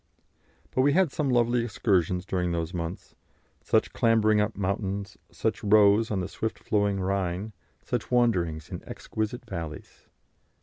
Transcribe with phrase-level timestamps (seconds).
[0.71, 3.13] But we had some lovely excursions during those months;
[3.63, 7.53] such clambering up mountains, such rows on the swift flowing Rhine,
[7.85, 10.07] such wanderings in exquisite valleys.